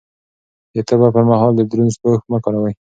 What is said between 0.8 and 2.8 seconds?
تبه پر مهال دروند پوښ مه کاروئ.